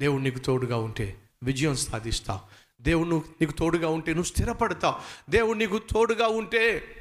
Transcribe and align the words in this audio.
దేవుడు 0.00 0.22
నీకు 0.22 0.38
తోడుగా 0.38 0.76
ఉంటే 0.76 1.18
విజయం 1.42 1.76
సాధిస్తావు 1.76 2.40
దేవుడు 2.82 3.24
నీకు 3.40 3.52
తోడుగా 3.52 3.88
ఉంటే 3.88 4.10
నువ్వు 4.10 4.28
స్థిరపడతావు 4.28 5.30
దేవుడు 5.30 5.58
నీకు 5.58 5.78
తోడుగా 5.78 6.26
ఉంటే 6.26 6.94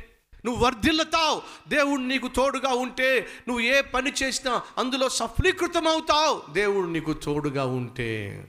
నువ్వు 0.45 0.65
వర్ధిల్లుతావు. 0.65 1.41
దేవుడు 1.67 2.01
నీకు 2.01 2.27
తోడుగా 2.27 2.69
ఉంటే 2.69 3.27
నువ్వు 3.47 3.63
ఏ 3.63 3.81
పని 3.81 4.13
చేసినా 4.23 4.61
అందులో 4.77 5.09
సఫలీకృతం 5.09 5.87
అవుతావు 5.87 6.53
దేవుడు 6.53 6.87
నీకు 6.87 7.13
తోడుగా 7.13 7.65
ఉంటే 7.65 8.41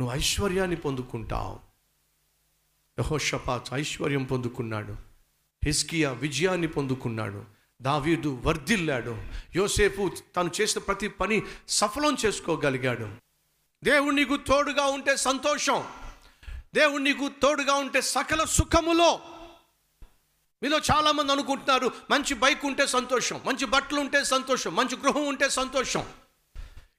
నువ్వు 0.00 0.16
ఐశ్వర్యాన్ని 0.16 0.76
పొందుకుంటావు. 0.76 1.58
యహోషపాత్ 3.00 3.68
ఐశ్వర్యం 3.74 4.24
పొందుకున్నాడు. 4.24 4.92
హిస్కియా 5.64 6.12
విజయాన్ని 6.12 6.66
పొందుకున్నాడు. 6.66 7.44
దావీదు 7.82 8.42
వర్ధిల్లాడు. 8.44 9.22
యోసేపు 9.56 10.10
తను 10.36 10.50
చేసిన 10.60 10.80
ప్రతి 10.80 11.08
పని 11.08 11.42
సఫలం 11.68 12.16
చేసుకోగలిగాడు. 12.26 13.23
దేవుడు 13.84 14.14
నీకు 14.14 14.36
తోడుగా 14.36 14.84
ఉంటే 14.84 15.16
సంతోషం. 15.16 15.84
దేవుడు 16.74 17.02
నీకు 17.02 17.28
తోడుగా 17.28 17.74
ఉంటే 17.74 18.00
సకల 18.00 18.44
సుఖములో. 18.44 19.20
మీలో 20.62 20.80
చాలామంది 20.92 21.32
అనుకుంటున్నారు 21.32 21.92
మంచి 22.10 22.34
బైక్ 22.34 22.64
ఉంటే 22.64 22.86
సంతోషం 22.86 23.40
మంచి 23.44 23.66
బట్టలు 23.66 24.00
ఉంటే 24.00 24.24
సంతోషం 24.24 24.74
మంచి 24.76 24.96
గృహం 24.96 25.26
ఉంటే 25.26 25.48
సంతోషం. 25.48 26.06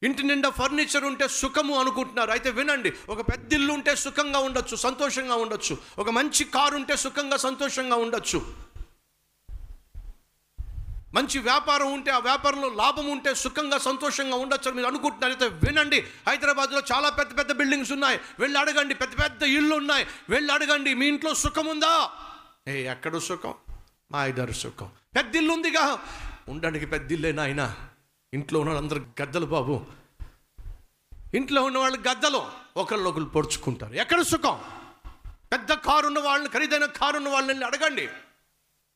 ఇంటి 0.03 0.23
నిండా 0.23 0.49
ఫర్నిచర్ 0.49 1.03
ఉంటే 1.03 1.27
సుఖము 1.27 1.79
అనుకుంటున్నారు. 1.79 2.31
అయితే 2.31 2.49
వినండి 2.49 2.93
ఒక 3.09 3.21
పెద్ద 3.21 3.53
ఇల్లు 3.53 3.73
ఉంటే 3.73 3.95
సుఖంగా 3.95 4.39
ఉండొచ్చు 4.39 4.75
సంతోషంగా 4.75 5.35
ఉండొచ్చు. 5.35 5.77
ఒక 5.99 6.09
మంచి 6.09 6.43
కారు 6.43 6.75
ఉంటే 6.75 6.95
సుఖంగా 6.95 7.37
సంతోషంగా 7.37 7.95
ఉండొచ్చు. 7.95 8.64
మంచి 11.15 11.39
వ్యాపారం 11.39 11.93
ఉంటే 11.93 12.11
ఆ 12.11 12.17
వ్యాపారంలో 12.17 12.69
లాభం 12.69 13.09
ఉంటే 13.09 13.33
సుఖంగా 13.33 13.77
సంతోషంగా 13.77 14.35
ఉండొచ్చు 14.35 14.71
మీరు 14.71 14.87
అనుకుంటున్నారు. 14.87 15.33
అయితే 15.33 15.47
వినండి 15.47 16.01
హైదరాబాద్లో 16.01 16.81
చాలా 16.93 17.09
పెద్ద 17.09 17.37
పెద్ద 17.37 17.51
బిల్డింగ్స్ 17.51 17.91
ఉన్నాయి. 17.91 18.19
వెళ్ళి 18.39 18.59
అడగండి 18.59 18.93
పెద్ద 18.93 19.23
పెద్ద 19.23 19.43
ఇళ్ళు 19.43 19.75
ఉన్నాయి. 19.75 20.07
వెళ్ళి 20.29 20.53
అడగండి 20.53 20.93
మీ 20.93 21.07
ఇంట్లో 21.07 21.33
సుఖం 21.33 21.65
ఉందా? 21.65 22.09
ఏ 22.67 22.87
ఎక్కడ 22.87 23.17
సుఖం? 23.17 23.53
మా 24.11 24.25
ఇద్దరు 24.25 24.51
సుఖం. 24.51 24.89
పెద్ద 25.15 25.35
ఇల్లు 25.35 25.51
ఉందిగా 25.51 25.99
ఉండడానికి 26.49 26.85
పెద్ద 26.85 27.11
ఇల్లే 27.11 27.31
నాయన. 27.31 27.75
ఇంట్లో 28.33 28.59
ఉన్న 28.59 28.71
వాళ్ళందరూ 28.71 29.05
గద్దలు 29.21 29.45
బాబు. 29.45 29.85
ఇంట్లో 31.33 31.63
ఉన్న 31.63 31.77
వాళ్ళు 31.77 31.99
గద్దలు. 32.09 32.45
ఒకళ్ళు 32.77 33.09
ఒకరు 33.09 33.23
పొడుచుకుంటారు. 33.23 33.93
ఎక్కడ 33.93 34.21
సుఖం? 34.21 34.59
పెద్ద 35.51 35.73
కారు 35.73 36.07
ఉన్న 36.07 36.19
వాళ్ళని 36.19 36.49
ఖరీదైన 36.49 36.85
కారు 36.85 37.17
ఉన్న 37.17 37.29
వాళ్ళని 37.29 37.65
అడగండి. 37.65 38.09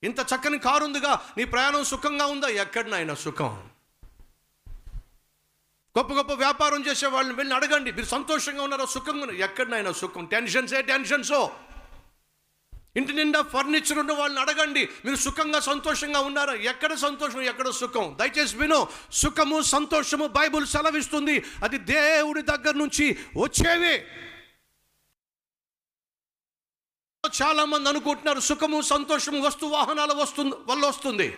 ఇంత 0.03 0.19
చక్కని 0.19 0.59
కారు 0.59 0.83
ఉందిగా 0.83 1.21
నీ 1.37 1.43
ప్రయాణం 1.43 1.83
సుఖంగా 1.83 2.25
ఉందా? 2.25 2.47
ఎక్కడినైనా 2.47 3.15
సుఖం. 3.15 3.69
గొప్ప 5.97 6.13
గొప్ప 6.13 6.33
వ్యాపారం 6.33 6.85
చేసే 6.85 7.07
వాళ్ళని 7.07 7.35
వెళ్ళి 7.35 7.55
అడగండి. 7.55 7.91
మీరు 7.91 8.05
సంతోషంగా 8.05 8.63
ఉన్నారో? 8.63 8.85
సుఖంగా 8.85 9.11
ఉన్నారు? 9.11 9.31
ఎక్కడినైనా 9.31 9.91
సుఖం. 9.91 10.25
టెన్షన్సే 10.25 10.81
టెన్షన్సో 10.81 11.51
ఇంటి 12.97 13.13
నిండా 13.13 13.41
ఫర్నిచర్ 13.41 13.99
ఉన్న 13.99 14.13
వాళ్ళని 14.13 14.41
అడగండి. 14.41 14.89
మీరు 15.05 15.15
సుఖంగా 15.15 15.59
సంతోషంగా 15.59 16.19
ఉన్నారా? 16.19 16.53
ఎక్కడ 16.53 16.93
సంతోషం 16.93 17.41
ఎక్కడ 17.41 17.69
సుఖం? 17.69 18.17
దయచేసి 18.19 18.57
విను 18.57 18.87
సుఖము 19.13 19.61
సంతోషము 19.61 20.27
బైబుల్ 20.27 20.67
సెలవిస్తుంది. 20.67 21.43
అది 21.63 21.77
దేవుడి 21.77 22.41
దగ్గర 22.41 22.75
నుంచి 22.75 23.17
వచ్చేవి. 23.37 24.05
చాలామంది 27.41 27.89
అనుకుంటున్నారు 27.89 28.39
సుఖము 28.39 28.81
సంతోషము 28.81 29.41
వస్తు 29.41 29.65
వాహనాల 29.65 30.13
వస్తుంది 30.13 30.55
వల్ల 30.67 30.85
వస్తుంది. 30.85 31.37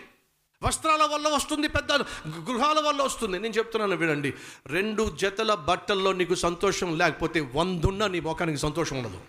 వస్త్రాల 0.63 1.03
వల్ల 1.03 1.27
వస్తుంది 1.27 1.67
పెద్ద 1.67 1.91
గృహాల 2.27 2.79
వల్ల 2.79 3.01
వస్తుంది. 3.01 3.39
నేను 3.39 3.53
చెప్తున్నాను 3.53 3.95
వినండి 3.95 4.33
రెండు 4.67 5.15
జతల 5.15 5.53
బట్టల్లో 5.53 6.13
నీకు 6.13 6.35
సంతోషం 6.35 6.97
లేకపోతే 6.97 7.51
వందున్న 7.55 8.07
నీ 8.07 8.19
ముఖానికి 8.19 8.57
సంతోషం 8.57 8.97
ఉండదు. 8.97 9.21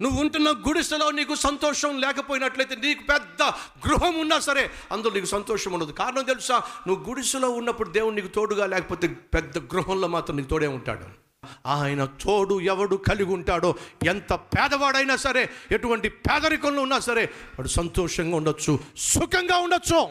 నువ్వు 0.00 0.20
ఉంటున్న 0.20 0.50
గుడిసెలో 0.50 1.10
నీకు 1.10 1.34
సంతోషం 1.34 2.00
లేకపోయినట్లయితే 2.00 2.76
నీకు 2.76 3.02
పెద్ద 3.02 3.42
గృహం 3.88 4.18
ఉన్నా 4.18 4.40
సరే 4.40 4.70
అందులో 4.92 5.14
నీకు 5.14 5.26
సంతోషం 5.26 5.72
ఉండదు. 5.72 5.92
కారణం 5.92 6.24
తెలుసా? 6.24 6.62
నువ్వు 6.86 7.08
గుడిసెలో 7.08 7.50
ఉన్నప్పుడు 7.50 7.88
దేవుడు 7.88 8.14
నీకు 8.14 8.26
తోడుగా 8.26 8.66
లేకపోతే 8.66 9.08
పెద్ద 9.08 9.58
గృహంలో 9.58 10.08
మాత్రం 10.08 10.36
నీకు 10.36 10.48
తోడే 10.48 10.66
ఉంటాడు. 10.66 11.23
ఆయన 11.66 12.04
తోడు 12.04 12.60
ఎవడు 12.60 12.96
కలిగి 12.96 13.32
ఉంటాడో 13.32 13.74
ఎంత 14.06 14.32
పేదవాడైనా 14.32 15.16
సరే 15.16 15.50
ఎటువంటి 15.72 16.08
పేదరికంలో 16.08 16.82
ఉన్నా 16.82 16.98
సరే 16.98 17.24
వాడు 17.24 17.68
సంతోషంగా 17.68 18.36
ఉండొచ్చు 18.36 18.78
సుఖంగా 18.96 19.56
ఉండొచ్చు. 19.56 20.08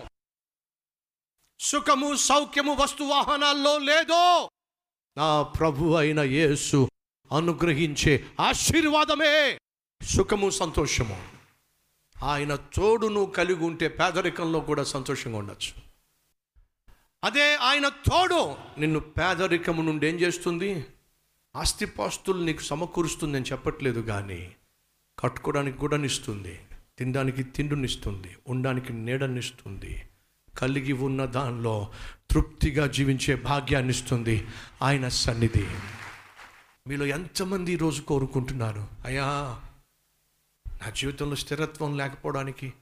సుఖము 1.60 2.16
సౌఖ్యము 2.16 2.74
వస్తు 2.74 3.04
వాహనాల్లో 3.04 3.78
లేదో 3.78 4.50
నా 5.18 5.42
ప్రభు 5.42 5.94
అయిన 5.94 6.20
యేసు 6.20 6.90
అనుగ్రహించే 7.32 8.26
ఆశీర్వాదమే. 8.40 9.58
సుఖము 10.04 10.50
సంతోషము. 10.50 11.24
ఆయన 12.24 12.56
తోడును 12.56 13.26
కలిగి 13.26 13.64
ఉంటే 13.64 13.88
పేదరికంలో 13.88 14.60
కూడా 14.60 14.84
సంతోషంగా 14.84 15.38
ఉండొచ్చు. 15.38 15.82
అదే 17.24 17.56
ఆయన 17.56 17.88
తోడు 17.88 18.56
నిన్ను 18.80 19.00
పేదరికము 19.00 19.82
నుండి 19.82 20.08
ఏం 20.08 20.16
చేస్తుంది? 20.16 20.86
ఆస్తిపాస్తులు 21.56 22.44
నీకు 22.44 22.62
సమకూరుస్తుంది 22.62 23.38
అని 23.38 23.46
చెప్పట్లేదు 23.52 24.00
కానీ 24.00 24.56
కట్టుకోవడానికి 25.20 25.78
గుడనిస్తుంది 25.82 26.60
తినడానికి 26.98 27.44
తిండునిస్తుంది 27.44 28.38
ఉండడానికి 28.48 28.94
నీడనిస్తుంది 28.94 30.04
కలిగి 30.60 30.94
ఉన్న 30.94 31.26
దానిలో 31.26 31.92
తృప్తిగా 32.32 32.88
జీవించే 32.88 33.36
భాగ్యాన్ని 33.36 33.94
ఇస్తుంది 33.94 34.48
ఆయన 34.82 35.08
సన్నిధి. 35.08 35.68
మీలో 36.88 37.06
ఎంతమంది 37.06 37.74
ఈరోజు 37.74 38.02
కోరుకుంటున్నారు? 38.02 38.88
అయ్యా 39.06 39.26
నా 40.68 40.90
జీవితంలో 40.90 41.36
స్థిరత్వం 41.36 41.98
లేకపోవడానికి 41.98 42.74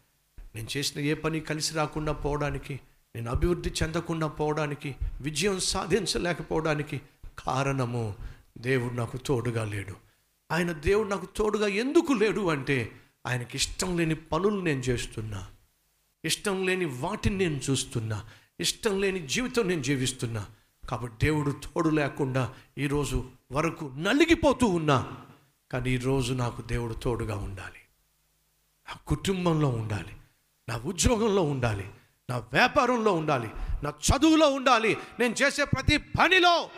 నేను 0.56 0.68
చేసిన 0.78 1.02
ఏ 1.02 1.14
పని 1.14 1.40
కలిసి 1.40 1.74
రాకుండా 1.74 2.12
పోవడానికి 2.12 2.80
నేను 3.16 3.32
అభివృద్ధి 3.32 3.74
చెందకుండా 3.84 4.28
పోవడానికి 4.28 4.96
విజయం 5.22 5.60
సాధించలేకపోవడానికి 5.60 7.02
కారణము 7.40 8.16
దేవుడు 8.58 8.94
నాకు 8.94 9.18
తోడుగా 9.18 9.66
లేడు. 9.66 9.96
ఆయన 10.52 10.72
దేవుడు 10.72 11.08
నాకు 11.08 11.26
తోడుగా 11.26 11.68
ఎందుకు 11.68 12.14
లేడు 12.14 12.50
అంటే 12.50 12.92
ఆయనకి 13.28 13.58
ఇష్టం 13.58 13.98
లేని 13.98 14.16
పనులు 14.16 14.62
నేను 14.62 14.80
చేస్తున్నా. 14.80 15.48
ఇష్టం 16.26 16.66
లేని 16.66 16.86
వాటిని 16.86 17.38
నేను 17.38 17.62
చూస్తున్నా. 17.70 18.26
ఇష్టం 18.60 19.02
లేని 19.02 19.28
జీవితం 19.28 19.68
నేను 19.68 19.84
జీవిస్తున్నా. 19.84 20.46
కాబట్టి 20.90 21.26
దేవుడు 21.26 21.52
తోడు 21.52 21.90
లేకుండా 21.90 22.54
ఈరోజు 22.78 23.30
వరకు 23.52 23.94
నలిగిపోతూ 23.98 24.68
ఉన్నా. 24.68 25.12
కానీ 25.72 25.92
ఈరోజు 25.92 26.34
నాకు 26.34 26.62
దేవుడు 26.62 26.94
తోడుగా 26.94 27.36
ఉండాలి. 27.36 27.80
నా 28.88 29.00
కుటుంబంలో 29.08 29.70
ఉండాలి. 29.70 30.16
నా 30.70 30.78
ఉద్యోగంలో 30.78 31.42
ఉండాలి. 31.42 31.90
నా 32.30 32.38
వ్యాపారంలో 32.38 33.14
ఉండాలి. 33.14 33.50
నా 33.84 33.90
చదువులో 33.90 34.50
ఉండాలి. 34.50 34.98
నేను 35.20 35.34
చేసే 35.34 35.66
ప్రతి 35.66 35.98
పనిలో 35.98 36.70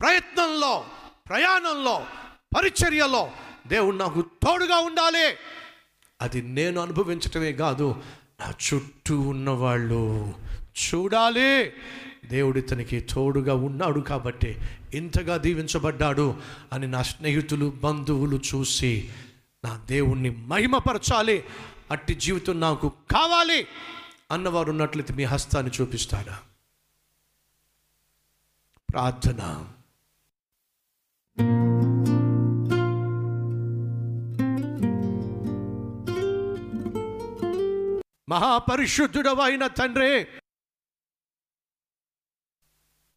ప్రయత్నంలో 0.00 0.84
ప్రయాణంలో 1.28 2.06
పరిచర్యలో 2.56 3.30
దేవుడు 3.66 3.96
నాకు 3.96 4.20
తోడుగా 4.20 4.76
ఉండాలి. 4.76 5.34
అది 6.20 6.42
నేను 6.42 6.80
అనుభవించటమే 6.80 7.52
కాదు 7.52 8.02
నా 8.40 8.50
చుట్టూ 8.50 9.20
ఉన్నవాళ్ళు 9.20 10.32
చూడాలి. 10.60 11.72
దేవుడు 12.24 12.58
ఇతనికి 12.58 13.00
తోడుగా 13.00 13.54
ఉన్నాడు 13.54 14.00
కాబట్టి 14.00 14.60
ఇంతగా 14.94 15.36
దీవించబడ్డాడు 15.36 16.36
అని 16.72 16.86
నా 16.86 17.02
స్నేహితులు 17.02 17.72
బంధువులు 17.84 18.36
చూసి 18.36 19.10
నా 19.64 19.76
దేవుణ్ణి 19.76 20.30
మహిమపరచాలి. 20.30 21.44
అట్టి 21.90 22.14
జీవితం 22.14 22.60
నాకు 22.60 22.88
కావాలి 22.88 23.66
అన్నవారు 24.30 24.70
ఉన్నట్లయితే 24.70 25.14
మీ 25.14 25.24
హస్తాన్ని 25.24 25.72
చూపిస్తాడా? 25.80 26.38
ప్రార్థన. 28.90 29.68
మహాపరిశుద్ధుడవైన 38.28 39.66
తండ్రి 39.66 40.26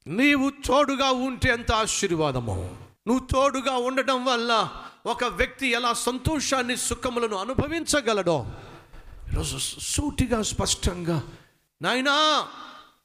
నీవు 0.08 0.52
తోడుగా 0.66 1.12
ఉంటే 1.12 1.50
ఎంత 1.50 1.72
ఆశీర్వాదము. 1.72 2.78
నువ్వు 3.08 3.28
తోడుగా 3.28 3.78
ఉండటం 3.78 4.26
వల్ల 4.26 4.82
ఒక 5.06 5.24
వ్యక్తి 5.24 5.68
ఎలా 5.68 5.94
సంతోషాన్ని 5.94 6.78
సుఖములను 6.78 7.36
అనుభవించగలడో. 7.36 8.46
ఈరోజు 9.34 9.80
సూటిగా 9.80 10.42
స్పష్టంగా 10.42 11.24
నాయనా 11.82 12.48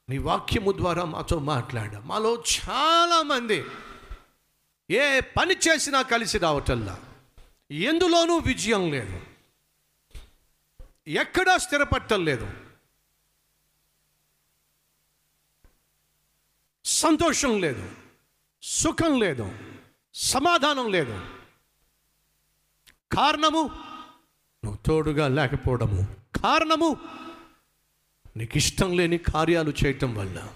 నీ 0.08 0.18
వాక్యము 0.18 0.72
ద్వారా 0.72 1.04
మాతో 1.04 1.38
మాట్లాడ. 1.38 1.98
మాలో 1.98 2.36
చాలామంది 2.36 3.64
ఏ 4.90 5.20
పని 5.20 5.54
చేసినా 5.54 6.02
కలిసి 6.02 6.38
రావటల్లా 6.38 7.00
ఎందులోనూ 7.70 8.38
విజయం 8.38 8.90
లేదు. 8.90 9.20
ఎక్కడా 11.08 11.56
స్థిరపట్టం 11.56 12.24
లేదు. 12.24 12.50
సంతోషం 16.84 17.60
లేదు. 17.60 17.92
సుఖం 18.62 19.20
లేదు. 19.20 19.58
సమాధానం 20.14 20.92
లేదు. 20.92 21.20
కారణము 23.12 23.62
నువ్వు 24.64 24.78
తోడుగా 24.86 25.28
లేకపోవడము. 25.28 26.16
కారణము 26.44 26.96
నీకు 28.36 28.56
ఇష్టం 28.56 28.96
లేని 28.96 29.18
కార్యాలు 29.18 29.72
చేయటం 29.84 30.14
వల్ల. 30.14 30.48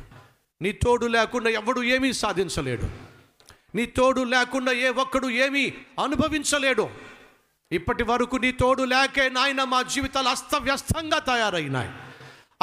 నీ 0.63 0.73
తోడు 0.73 1.07
లేకుండా 1.07 1.51
ఎవడు 1.51 1.83
ఏమీ 1.83 2.13
సాధించలేడు. 2.13 3.14
నీ 3.75 3.87
తోడు 3.87 4.21
లేకుండా 4.21 4.73
ఏ 4.73 4.89
ఒక్కడు 4.89 5.31
ఏమీ 5.31 5.73
అనుభవించలేడు. 6.03 6.91
ఇప్పటి 7.73 8.03
వరకు 8.03 8.37
నీ 8.37 8.53
తోడు 8.53 8.83
లేకే 8.83 9.29
నాయన 9.29 9.65
మా 9.65 9.83
జీవితాలు 9.83 10.29
అస్తవ్యస్తంగా 10.29 11.19
తయారైనాయి. 11.19 11.91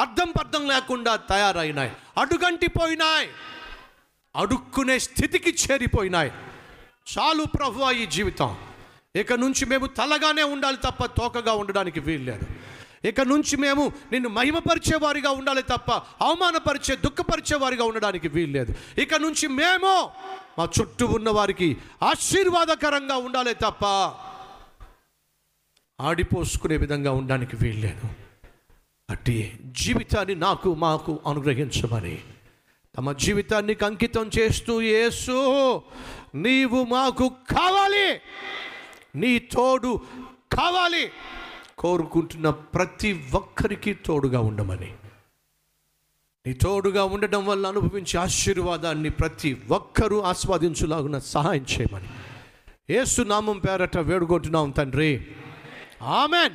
అర్థం 0.00 0.30
పర్థం 0.30 0.68
లేకుండా 0.68 1.16
తయారైనాయి. 1.16 1.92
అడుగంటిపోయినాయి. 2.18 3.28
అడుక్కునే 4.36 4.98
స్థితికి 4.98 5.50
చేరిపోయినాయి. 5.50 6.32
చాలు 7.18 7.44
ప్రభు 7.44 7.90
ఈ 7.90 8.06
జీవితం. 8.06 8.56
ఇక 9.16 9.32
నుంచి 9.32 9.66
మేము 9.66 9.86
తలగానే 9.86 10.42
ఉండాలి 10.42 10.76
తప్ప 10.76 11.04
తోకగా 11.04 11.52
ఉండడానికి 11.52 12.00
వీల్లేదు. 12.00 12.46
ఇక 13.08 13.20
నుంచి 13.20 13.56
మేము 13.56 13.92
నిన్ను 14.12 14.28
మహిమపరిచేవారిగా 14.28 15.30
ఉండాలి 15.30 15.62
తప్ప 15.62 15.90
అవమానపరిచే 15.92 16.96
దుఃఖపరిచే 16.96 17.56
వారిగా 17.56 17.84
ఉండడానికి 17.84 18.28
వీల్లేదు. 18.28 18.74
ఇక 19.00 19.14
నుంచి 19.14 19.48
మేము 19.48 20.10
మా 20.58 20.68
చుట్టూ 20.80 21.06
ఉన్న 21.06 21.30
వారికి 21.30 21.76
ఆశీర్వాదకరంగా 22.02 23.16
ఉండాలి 23.16 23.54
తప్ప 23.54 24.14
ఆడిపోసుకునే 26.00 26.76
విధంగా 26.76 27.12
ఉండడానికి 27.12 27.56
వీల్లేదు. 27.56 28.08
అట్టి 29.10 29.58
జీవితాన్ని 29.64 30.34
నాకు 30.34 30.74
మాకు 30.74 31.20
అనుగ్రహించమని 31.26 32.18
తమ 32.96 33.12
జీవితాన్ని 33.12 33.76
అంకితం 33.86 34.30
చేస్తూ 34.38 34.80
యేసు 34.80 35.82
నీవు 36.34 36.84
మాకు 36.84 37.28
కావాలి. 37.28 38.20
నీ 39.14 39.38
తోడు 39.38 40.00
కావాలి. 40.52 41.12
కోరుకుంటున్న 41.78 42.50
ప్రతి 42.50 43.26
ఒక్కరికి 43.34 43.94
తోడుగా 43.94 44.40
ఉండమని. 44.40 44.94
నీ 46.46 46.52
తోడుగా 46.52 47.04
ఉండడం 47.04 47.46
వల్ల 47.46 47.66
అనుభవించే 47.66 48.18
ఆశీర్వాదాన్ని 48.18 49.10
ప్రతి 49.10 49.60
ఒక్కరూ 49.70 50.20
ఆస్వాదించులాగున 50.20 51.18
సహాయం 51.18 51.66
చేయమని. 51.72 52.04
ఏసునామం 52.90 53.58
పేరట 53.58 53.98
వేడుకుంటున్నాం 53.98 54.70
తండ్రి. 54.70 55.26
ఆమెన్. 56.02 56.52